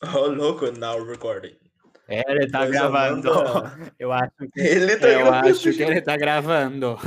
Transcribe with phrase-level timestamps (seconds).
[0.14, 1.56] Oh, louco, now recording.
[2.08, 3.30] É, ele tá gravando.
[3.32, 6.98] Amanda- Eu acho que, Ele tá eu gravando, acho que ele tá gravando.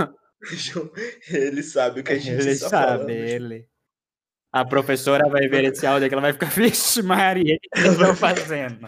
[1.29, 3.09] Ele sabe o que a gente Ele está sabe, falando.
[3.09, 3.67] Ele.
[4.53, 7.91] A professora vai ver esse áudio aqui, ela vai ficar, vixe, Maria, o que eles
[7.93, 8.87] estão fazendo?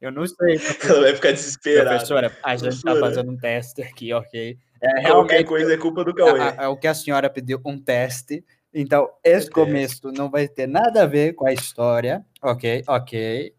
[0.00, 0.92] Eu não sei, professora.
[0.92, 1.90] Ela vai ficar desesperada.
[1.90, 4.56] Professora, a gente tá fazendo um teste aqui, ok?
[4.80, 6.40] É, Qualquer coisa é culpa do Cauê.
[6.56, 8.44] a- o que a senhora pediu, um teste.
[8.74, 12.84] Então, esse começo não vai ter nada a ver com a história, ok?
[12.86, 13.54] Ok.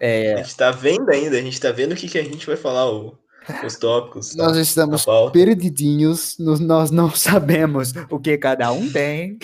[0.00, 2.46] É, A gente tá vendo ainda, a gente tá vendo o que, que a gente
[2.46, 3.18] vai falar, o-
[3.64, 4.34] os tópicos.
[4.34, 4.42] tá?
[4.44, 9.38] nós estamos perdidinhos, nós não sabemos o que cada um tem.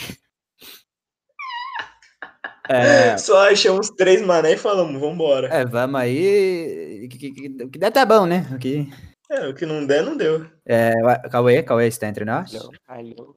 [2.69, 5.48] É, Só achamos três mané e falamos, vambora.
[5.48, 7.06] é, vamos aí.
[7.11, 8.47] que- que- que- O que der tá bom, né?
[8.55, 8.89] O que,
[9.31, 10.47] É, o que não der, não deu.
[10.67, 10.92] é,
[11.31, 12.55] Cauê, Cauê está entre nós?
[12.87, 13.34] Alô.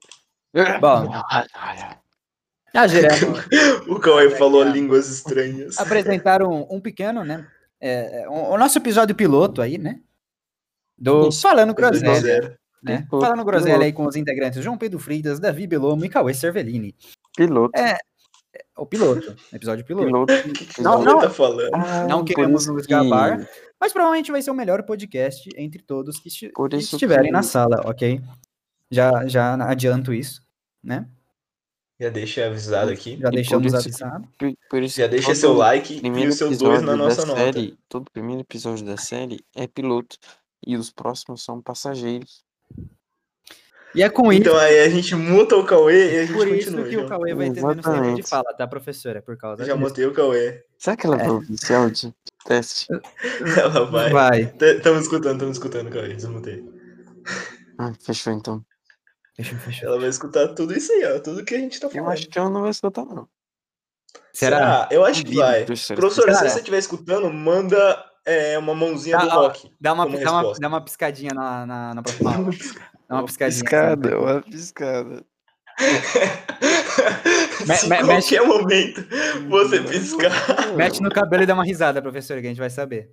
[0.80, 1.12] Bom,
[2.74, 3.40] já giramos.
[3.88, 5.78] O Cauê falou línguas estranhas.
[5.78, 7.46] apresentaram um, um pequeno, né?
[7.80, 10.00] é, um- o nosso episódio piloto aí, né?
[10.98, 12.98] Do Isso, Falando Episódio Groselha, né?
[13.10, 16.96] Piloto, Falando Groselha aí com os integrantes João Pedro Fridas, Davi Belomo e Cauê Cervellini.
[17.36, 17.78] Piloto.
[17.78, 17.98] É,
[18.78, 20.06] o piloto, episódio piloto.
[20.08, 20.34] Piloto.
[20.82, 21.20] Não, não.
[21.20, 21.76] tá falando?
[21.76, 23.46] Ah, Não por queremos nos que- gabar,
[23.80, 27.44] mas provavelmente vai ser o melhor podcast entre todos que, esti- que estiverem que- na
[27.44, 28.22] sala, ok?
[28.90, 30.42] Já, já adianto isso,
[30.86, 31.08] né?
[32.00, 33.18] Já deixa avisado aqui.
[33.18, 34.28] Já deixamos por isso- avisado.
[34.38, 37.40] Por, por isso Já deixa seu like e os seus dois na episódio nossa nota.
[37.40, 40.18] série, todo primeiro episódio da série é piloto.
[40.68, 42.44] E os próximos são passageiros.
[43.94, 46.48] E é com isso, Então aí a gente muta o Cauê e a gente por
[46.50, 46.84] isso continua.
[46.90, 47.08] que o João.
[47.10, 49.22] Cauê vai ter menos tempo de fala, tá, professora?
[49.22, 49.86] Por causa Já disso.
[49.88, 50.66] mutei o Cauê.
[50.78, 51.20] Será que ela É.
[51.20, 52.14] vai ouvir esse áudio?
[52.46, 52.88] Teste.
[53.58, 54.10] Ela vai.
[54.12, 54.42] Vai.
[54.62, 56.14] Estamos escutando, estamos escutando, Cauê.
[56.14, 56.64] Desmutei.
[57.78, 58.64] Ah, fechou então.
[59.36, 59.90] Fechou, fechou.
[59.90, 61.20] Ela vai escutar tudo isso aí, ó.
[61.20, 62.12] Tudo que a gente tá Eu falando.
[62.12, 63.28] acho que ela não vai escutar, não.
[64.34, 64.88] Será?
[64.92, 65.66] Eu acho que vai.
[65.66, 65.96] professor.
[65.96, 69.70] Professora, se você estiver escutando, manda é, uma mãozinha do Tá, ó, rock.
[69.80, 72.50] Dá uma, dá uma, dá uma piscadinha na, na, na próxima aula.
[73.10, 73.62] Dá uma piscadinha.
[73.64, 75.26] Piscada, uma piscada.
[77.68, 79.06] Me- me- em mexe- qualquer momento
[79.50, 80.76] você piscar.
[80.76, 83.10] Mete no cabelo e dá uma risada, professora, que a gente vai saber.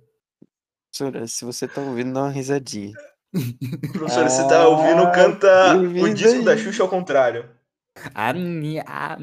[0.95, 2.93] Professora, se você tá ouvindo, dá uma risadinha.
[3.93, 6.63] Professora, você tá ouvindo canta eu o disco da daí.
[6.63, 7.49] Xuxa ao contrário.
[8.13, 8.83] A minha.
[8.87, 9.17] a-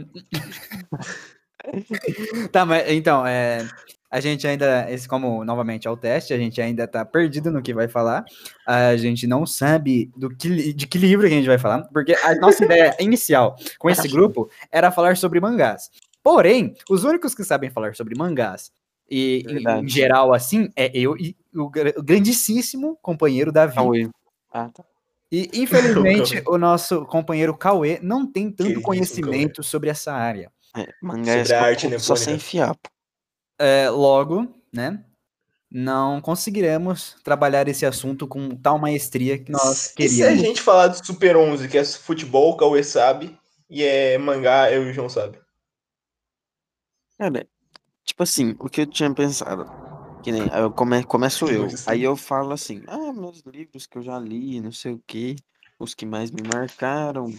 [2.51, 3.67] tá, mas então, é,
[4.11, 7.63] a gente ainda, esse como novamente é o teste, a gente ainda tá perdido no
[7.63, 8.25] que vai falar.
[8.67, 12.15] A gente não sabe do que, de que livro que a gente vai falar, porque
[12.15, 15.91] a nossa ideia inicial com esse grupo era falar sobre mangás.
[16.23, 18.73] Porém, os únicos que sabem falar sobre mangás
[19.11, 23.75] e em- em, geral assim é eu e o, gra- o grandíssimo companheiro Davi.
[23.75, 24.09] Cauê.
[24.53, 24.85] Ah, tá.
[25.33, 30.51] E infelizmente o nosso companheiro Cauê não tem tanto Queridíssimo conhecimento sobre essa área.
[30.77, 32.89] É, mangá é Sobre a só, arte só sem fiapo.
[33.59, 35.05] É, logo, né?
[35.73, 40.41] Não conseguiremos trabalhar esse assunto com tal maestria que nós E se a queríamos.
[40.41, 43.39] gente falar do Super 11, que é futebol, o Cauê sabe,
[43.69, 45.39] e é mangá, eu e o João sabe.
[47.19, 47.47] Cara,
[48.11, 49.67] tipo assim, o que eu tinha pensado.
[50.23, 51.67] Que nem, eu come, começo eu.
[51.67, 55.03] Muito Aí eu falo assim, ah, meus livros que eu já li, não sei o
[55.07, 55.37] quê,
[55.79, 57.31] os que mais me marcaram,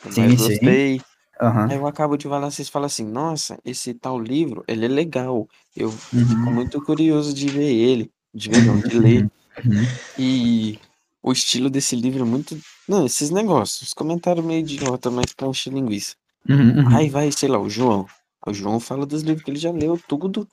[0.00, 0.48] que Sim, mais sim.
[0.48, 1.00] gostei.
[1.40, 1.66] Aham.
[1.68, 5.46] Aí eu acabo de falar, vocês falam assim, nossa, esse tal livro, ele é legal.
[5.76, 6.54] Eu fico Uhum.
[6.54, 9.26] muito curioso de ver ele, de ver não, de ler.
[9.64, 9.86] Uhum.
[10.16, 10.78] E
[11.22, 12.58] o estilo desse livro é muito.
[12.88, 16.14] Não, esses negócios, os comentários meio idiota, mas pra encher linguiça.
[16.48, 16.96] Uhum, uhum.
[16.96, 18.06] Aí vai, sei lá, o João.
[18.46, 20.48] O João fala dos livros que ele já leu, tudo.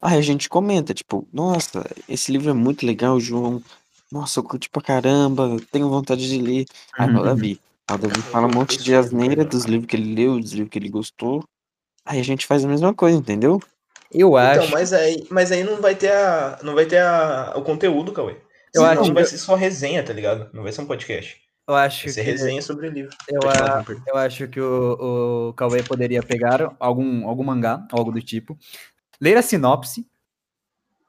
[0.00, 3.62] Aí a gente comenta, tipo, nossa, esse livro é muito legal, João.
[4.10, 6.64] Nossa, eu curti pra caramba, tenho vontade de ler.
[6.98, 7.24] Aí vai o Uhum.
[7.24, 7.60] Davi.
[7.86, 10.70] Aí o Davi fala um monte de asneira dos livros que ele leu, dos livros
[10.70, 11.44] que ele gostou.
[12.04, 13.60] Aí a gente faz a mesma coisa, entendeu?
[14.12, 14.60] Eu acho.
[14.60, 16.58] Então, mas aí, mas aí não vai ter a.
[16.62, 18.32] Não vai ter a, o conteúdo, Cauê.
[18.74, 20.48] Eu Senão acho vai que- ser só resenha, tá ligado?
[20.54, 21.36] Não vai ser um podcast.
[21.68, 22.20] Eu acho que.
[22.22, 23.14] resenha sobre o livro.
[23.28, 28.22] Eu, a- eu acho que o, o Cauê poderia pegar algum, algum mangá, algo do
[28.22, 28.58] tipo,
[29.20, 30.06] ler a sinopse,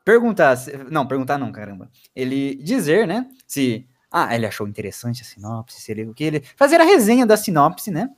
[0.04, 5.26] perguntar, se- não, perguntar não, caramba, ele dizer, né, se, ah, ele achou interessante a
[5.26, 8.10] sinopse, se ele, o que ele, fazer a resenha da sinopse, né,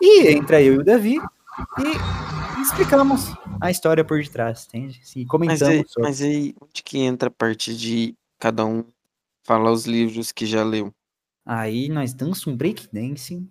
[0.00, 1.16] e entra eu e o Davi,
[1.78, 5.00] e explicamos a história por detrás, entende?
[5.02, 6.02] Mas comentamos aí, sobre.
[6.08, 8.84] mas aí, onde que entra a parte de cada um
[9.42, 10.92] falar os livros que já leu?
[11.48, 13.42] Aí nós damos um breakdance,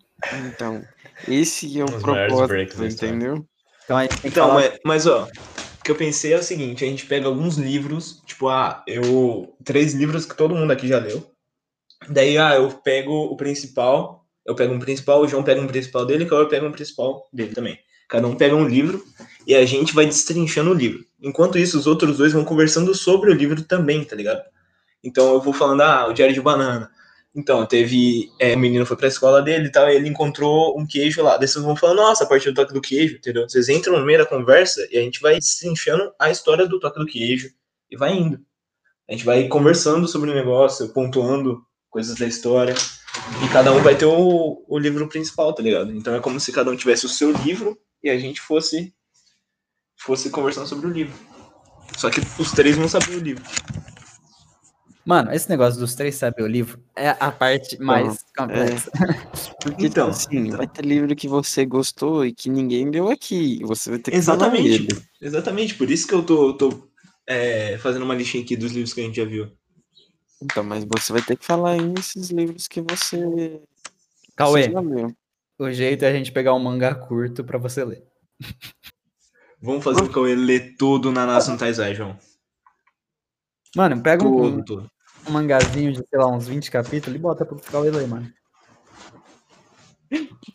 [0.45, 0.83] Então,
[1.27, 3.44] esse é o Um breaks propósito, entendeu?
[3.83, 4.53] então Então, falar...
[4.53, 8.21] mas, mas ó, o que eu pensei é o seguinte, a gente pega alguns livros,
[8.23, 9.51] tipo, ah, eu.
[9.63, 11.25] Três livros que todo mundo aqui já leu.
[12.07, 16.05] Daí, ah, eu pego o principal, eu pego um principal, o João pega um principal
[16.05, 17.79] dele, e o Cauê pega um principal dele também.
[18.07, 19.03] Cada um pega um livro
[19.47, 21.03] e a gente vai destrinchando o livro.
[21.19, 24.44] Enquanto isso, os outros dois vão conversando sobre o livro também, tá ligado?
[25.03, 26.91] Então eu vou falando, ah, o Diário de Banana.
[27.37, 28.31] Então, teve.
[28.39, 31.37] É, o menino foi pra escola dele e tal, e ele encontrou um queijo lá.
[31.37, 33.47] Daí vocês vão falando, nossa, a partir do toque do queijo, entendeu?
[33.47, 36.97] Vocês entram no meio da conversa e a gente vai destrinchando a história do toque
[36.97, 37.51] do queijo
[37.91, 38.39] e vai indo.
[39.07, 41.61] A gente vai conversando sobre o negócio, pontuando
[41.91, 42.73] coisas da história.
[43.45, 45.93] E cada um vai ter o, o livro principal, tá ligado?
[45.95, 48.91] Então é como se cada um tivesse o seu livro e a gente fosse
[49.95, 51.13] fosse conversando sobre o livro.
[51.95, 53.43] Só que os três vão saber o livro.
[55.07, 58.92] Mano, esse negócio dos três saber o livro é a parte mais complexa.
[59.63, 60.57] Porque, Então, assim, então.
[60.57, 63.62] vai ter livro que você gostou e que ninguém leu aqui.
[63.63, 64.88] Você vai ter que falar Exatamente.
[65.21, 65.75] Exatamente.
[65.75, 66.89] Por isso que eu tô, tô
[67.25, 69.50] é, fazendo uma listinha aqui dos livros que a gente já viu.
[70.42, 73.62] Então, mas você vai ter que falar aí esses livros que você, você
[74.36, 75.15] Cauê, leu.
[75.57, 78.04] o jeito é a gente pegar um mangá curto pra você ler.
[79.62, 82.19] Vamos fazer o Cauê ler tudo na Nação Taizai, João.
[83.74, 84.96] Mano, pega um, Tudo, tudo.
[85.27, 88.31] Um mangazinho de, sei lá, uns 20 capítulos e bota pro Cauê ler, mano.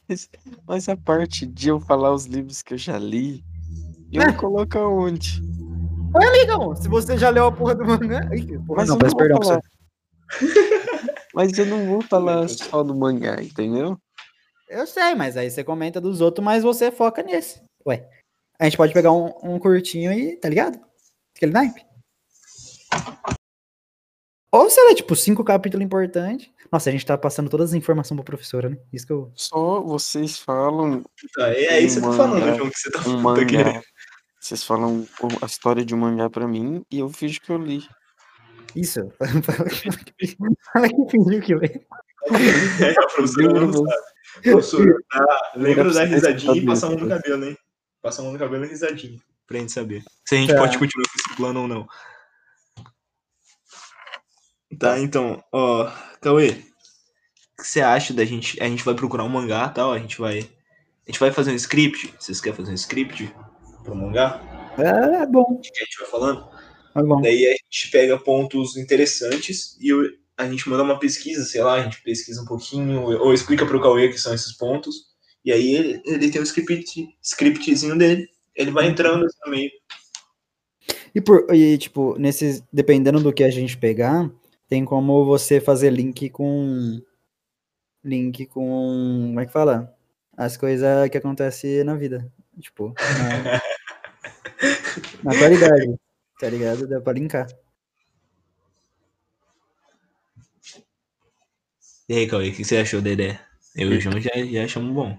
[0.08, 0.30] Mas,
[0.66, 3.44] mas a parte de eu falar os livros que eu já li,
[4.12, 4.32] eu É.
[4.32, 5.42] coloco aonde?
[6.14, 8.28] Legal, se você já leu a porra do mangá.
[8.34, 9.60] Ih, porra, Mas não, peço perdão pra você.
[11.34, 13.98] Mas eu não vou falar só do mangá, entendeu?
[14.68, 17.60] Eu sei, mas aí você comenta dos outros, mas você foca nesse.
[17.86, 18.08] Ué,
[18.58, 20.80] a gente pode pegar um, um curtinho e, tá ligado?
[21.36, 21.84] Aquele naipe.
[24.52, 26.50] Ou sei lá, tipo, cinco capítulos importantes.
[26.70, 28.76] Nossa, a gente tá passando todas as informações pra professora, né?
[28.92, 29.32] Isso que eu.
[29.34, 31.02] Só vocês falam
[31.34, 33.56] Tá, é aí você tá falando, mangá, João, que você tá um falando aqui.
[34.40, 35.06] Vocês falam
[35.40, 37.86] a história de um mangá pra mim e eu finjo que eu li.
[38.76, 39.00] Isso.
[40.72, 41.80] Fala que fingiu que lê.
[42.80, 43.90] É, a professora não sabe.
[44.42, 47.06] Professora, tá, lembra da risadinha e passar a mão isso.
[47.08, 47.56] no cabelo, hein?
[48.00, 49.18] Passar a mão no cabelo e risadinha.
[49.46, 50.02] Pra gente saber.
[50.26, 50.58] Se a gente Tá.
[50.58, 51.86] pode continuar com esse plano ou não.
[54.78, 55.90] Tá, então, ó,
[56.20, 58.60] Cauê, o que você acha da gente.
[58.62, 60.38] A gente vai procurar um mangá tal, a gente vai.
[60.38, 62.12] A gente vai fazer um script.
[62.18, 63.34] Vocês querem fazer um script
[63.82, 64.40] pro mangá?
[64.78, 66.48] É, é bom, Que a gente vai falando?
[66.94, 67.20] é bom.
[67.20, 69.90] Daí a gente pega pontos interessantes e
[70.36, 73.80] a gente manda uma pesquisa, sei lá, a gente pesquisa um pouquinho, ou explica pro
[73.80, 75.12] Cauê que são esses pontos.
[75.44, 78.28] E aí ele, ele tem o script, scriptzinho dele.
[78.54, 79.70] Ele vai entrando assim no meio.
[81.14, 84.30] E, por, e, tipo, nesses, dependendo do que a gente pegar,
[84.72, 86.98] tem como você fazer link com.
[88.02, 89.26] Link com.
[89.26, 89.94] Como é que fala?
[90.34, 92.32] As coisas que acontecem na vida.
[92.58, 93.60] Tipo, na,
[95.22, 95.94] na atualidade.
[96.40, 96.88] Tá ligado?
[96.88, 97.48] Dá pra linkar.
[102.08, 103.38] E aí, Cauê, o que você achou da ideia?
[103.76, 105.18] Eu e o João já, já achamos bom.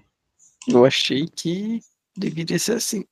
[0.68, 1.80] Eu achei que
[2.18, 3.06] deveria ser assim.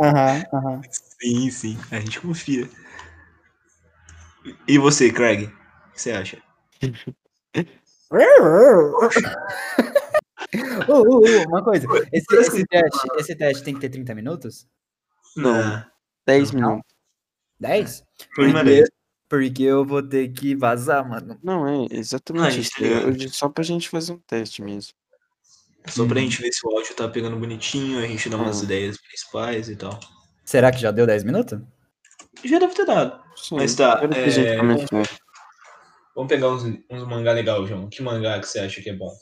[0.00, 0.80] Aham, aham.
[1.20, 2.66] Sim, sim, a gente confia.
[4.68, 5.44] E você, Craig?
[5.46, 6.42] O que você acha?
[10.88, 11.86] Ô, ô, ô, uma coisa.
[12.12, 14.66] Esse, esse teste, esse teste tem que ter 30 minutos?
[15.36, 15.54] Não.
[15.54, 15.90] Ah,
[16.26, 16.60] 10 Não.
[16.70, 16.94] minutos.
[17.58, 18.04] 10?
[18.34, 18.84] foi uma Porque,
[19.28, 21.38] porque eu vou ter que vazar, mano.
[21.42, 22.70] Não, é exatamente isso.
[22.78, 22.84] tá.
[22.84, 24.92] Eu- só pra gente fazer um teste mesmo.
[25.88, 28.64] Só pra gente ver se o áudio tá pegando bonitinho, a gente dá umas Ah.
[28.64, 29.98] ideias principais e tal.
[30.44, 31.60] Será que já deu 10 minutos?
[32.44, 33.24] Já deve ter dado.
[33.36, 34.56] Sim, Mas tá, é.
[36.14, 37.88] Vamos pegar uns, uns mangá legal, João.
[37.88, 39.12] Que mangá que você acha que é bom?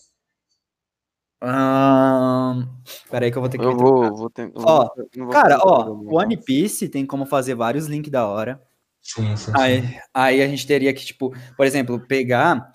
[1.43, 2.67] Ahn,
[3.11, 3.65] Peraí que eu vou ter que.
[3.65, 5.91] Eu vou, vou ter, eu Ó, vou- Cara, ó.
[5.91, 8.63] One Piece tem como fazer vários links da hora.
[9.03, 9.53] Sim, sim.
[9.55, 12.71] Aí, aí a gente teria que, tipo, por exemplo, pegar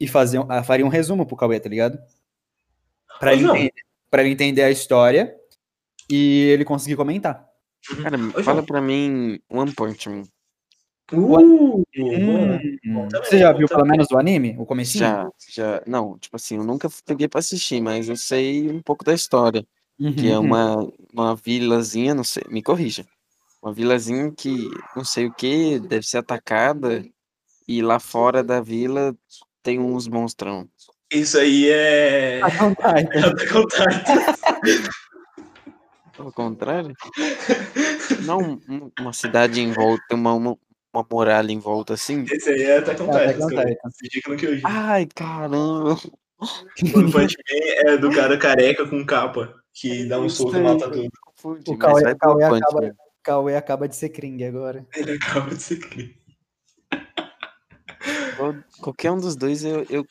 [0.00, 1.98] e fazer um, ah, faria um resumo pro Cauê, tá ligado?
[3.20, 3.72] Pra Ô, ele, entender,
[4.10, 5.34] pra ele entender a história
[6.08, 7.46] e ele conseguir comentar.
[8.02, 8.64] Cara, Ô, fala João.
[8.64, 10.22] pra mim One Punch Man.
[11.12, 11.38] Uh.
[11.38, 12.80] Hum, também,
[13.22, 13.92] você já viu pelo também.
[13.92, 14.56] menos o anime?
[14.58, 15.04] O comecinho?
[15.04, 15.82] Já, já.
[15.86, 19.66] Não, tipo assim, eu nunca peguei pra assistir, mas eu sei um pouco da história.
[20.16, 20.44] Que é Uhum.
[20.46, 23.06] uma, uma vilazinha, não sei, me corrija.
[23.62, 27.04] Uma vilazinha que não sei o que, deve ser atacada.
[27.68, 29.14] E lá fora da vila
[29.62, 30.68] tem uns monstrão.
[31.12, 32.40] Isso aí é.
[32.60, 33.34] On Titan.
[36.18, 36.92] Ao contrário?
[38.24, 40.56] Não um- uma cidade em volta, uma, uma,
[40.94, 42.24] uma muralha em volta assim.
[42.30, 44.36] Esse aí é Attack on Titan.
[44.36, 44.68] que eu digo.
[44.68, 45.96] Ai, caramba!
[47.12, 51.08] Punch Man é do cara careca com capa, que dá um soco e mata tudo.
[51.20, 52.96] Confundi, O Cauê, o Cauê acaba.
[53.22, 54.86] Cauê acaba de ser Kring agora.
[54.94, 55.78] Ele acaba de ser.
[58.36, 59.84] Qual- Qualquer um dos dois eu.
[59.88, 60.04] eu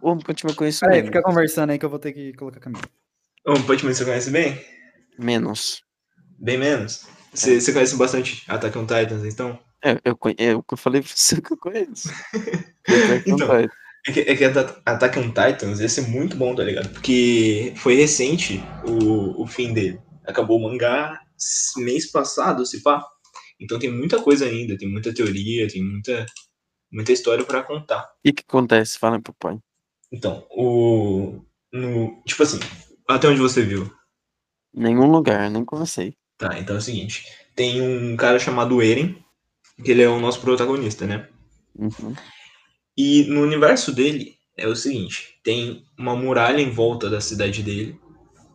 [0.00, 2.58] One Punch Man eu conheço Peraí, fica conversando aí que eu vou ter que colocar
[2.58, 2.84] a camisa.
[3.46, 4.60] One Punch Man você conhece bem?
[5.18, 5.82] Menos.
[6.38, 7.06] Bem menos.
[7.34, 9.58] Você você conhece bastante Attack on Titans, então?
[9.84, 12.08] É, eu, conhe- é o que eu falei pra você que eu conheço.
[13.26, 13.52] Então.
[14.06, 16.88] É que, é que Atta- Attack on Titans ia ser muito bom, tá ligado?
[16.88, 20.00] Porque foi recente o, o fim dele.
[20.26, 21.20] Acabou o mangá
[21.76, 23.04] mês passado, se pá.
[23.60, 26.24] Então tem muita coisa ainda, tem muita teoria, tem muita,
[26.90, 28.08] muita história pra contar.
[28.24, 28.98] E o que acontece?
[28.98, 29.58] Fala pro pai.
[30.10, 31.42] Então, o.
[31.70, 32.58] No, tipo assim,
[33.06, 33.92] até onde você viu?
[34.72, 36.14] Nenhum lugar, nem comecei.
[36.38, 39.22] Tá, então é o seguinte: tem um cara chamado Eren,
[39.82, 41.28] que ele é o nosso protagonista, né?
[41.76, 42.14] Uhum.
[42.96, 47.98] E no universo dele é o seguinte: tem uma muralha em volta da cidade dele,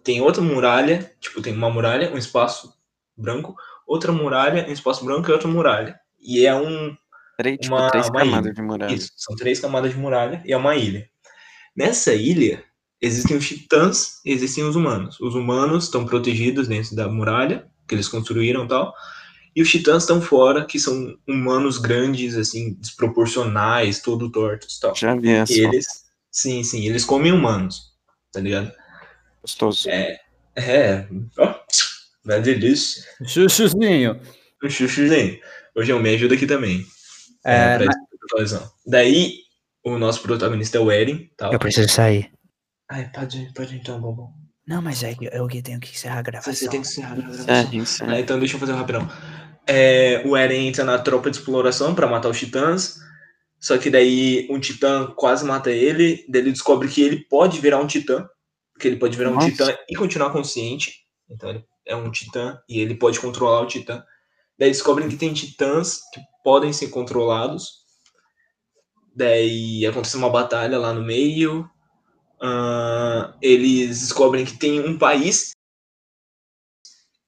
[0.04, 2.74] tem outra muralha, tipo, tem uma muralha, um espaço
[3.18, 3.56] branco,
[3.88, 6.00] outra muralha, um espaço branco e outra muralha.
[6.20, 6.96] E é um.
[7.38, 8.54] Três, tipo, Uma- três uma camadas ilha.
[8.54, 8.94] de muralha.
[8.94, 11.10] Isso, são três camadas de muralha e é uma ilha.
[11.76, 12.64] Nessa ilha
[13.02, 15.20] existem os titãs e existem os humanos.
[15.20, 18.94] Os humanos estão protegidos dentro da muralha, que eles construíram e tal.
[19.56, 24.96] E os titãs estão fora, que são humanos grandes, assim, desproporcionais, todo tortos e tal.
[24.96, 25.54] Já vi essa.
[25.54, 25.86] Eles,
[26.32, 27.94] sim, sim, eles comem humanos,
[28.32, 28.72] tá ligado?
[29.42, 29.90] Gostoso.
[29.90, 30.20] É,
[30.56, 31.08] é,
[31.38, 31.56] ó,
[32.26, 33.04] vai delícia.
[33.26, 34.20] Chuchuzinho.
[34.64, 35.40] Um chuchuzinho.
[35.76, 36.86] Ô, João, me ajuda aqui também.
[37.46, 37.94] É, pra
[38.24, 38.72] atualização.
[38.86, 39.40] Daí,
[39.84, 41.54] o nosso protagonista é o Eren, tal.
[41.54, 42.32] Eu preciso sair.
[42.90, 44.43] Ai, pode, pode então, bobão.
[44.66, 46.54] Não, mas é que eu que tenho que encerrar a gravação.
[46.54, 48.10] Você tem que encerrar a gravação.
[48.10, 49.10] É, então deixa eu fazer um rapidão.
[49.68, 52.98] É, o Eren entra na tropa de exploração pra matar os titãs.
[53.60, 56.26] Só que daí um titã quase mata ele.
[56.30, 58.28] Daí ele descobre que ele pode virar um titã.
[58.80, 59.50] Que ele pode virar um Nossa.
[59.50, 61.06] titã e continuar consciente.
[61.30, 64.04] Então ele é um titã e ele pode controlar o titã.
[64.58, 67.84] Daí descobrem que tem titãs que podem ser controlados.
[69.16, 71.70] Daí acontece uma batalha lá no meio.
[72.44, 75.52] Ah, eles descobrem que tem um país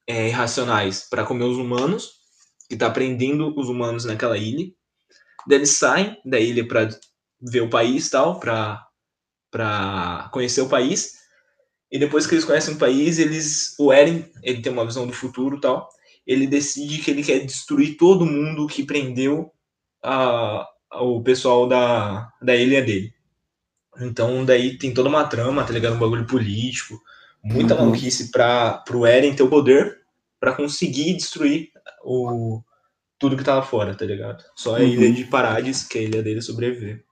[0.06, 2.12] é, irracionais para comer os humanos,
[2.68, 4.70] que tá prendendo os humanos naquela ilha.
[5.48, 6.88] Daí eles saem da ilha para
[7.40, 8.84] ver o país tal, para
[9.50, 11.14] para conhecer o país.
[11.90, 15.14] E depois que eles conhecem o país, eles o Eren, ele tem uma visão do
[15.14, 15.88] futuro tal.
[16.26, 19.52] Ele decide que ele quer destruir todo mundo que prendeu
[20.04, 20.68] a,
[21.00, 23.15] o pessoal da, da ilha dele.
[24.00, 25.94] Então daí tem toda uma trama, tá ligado?
[25.96, 27.00] Um bagulho político,
[27.42, 27.86] muita Uhum.
[27.86, 30.00] maluquice para pro Eren ter o poder
[30.38, 31.70] para conseguir destruir
[32.04, 32.62] o
[33.18, 34.44] tudo que tá lá fora, tá ligado?
[34.54, 34.86] Só a Uhum.
[34.86, 37.04] ilha de Parades, que é a ilha dele sobreviver.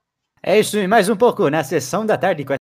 [0.42, 2.60] É isso e mais um pouco na sessão da tarde com essa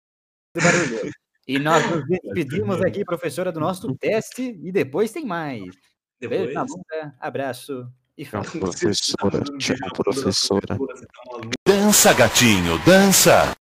[0.55, 1.11] do barulho.
[1.49, 4.57] E nós nos despedimos aqui, professora, do nosso teste.
[4.63, 5.59] E depois tem mais.
[5.61, 5.75] Beijo
[6.21, 8.45] Depois, na bunda, abraço e fala.
[8.45, 9.43] professora.
[9.59, 10.79] Tchau, professora.
[11.67, 13.43] Dança, gatinho, dança.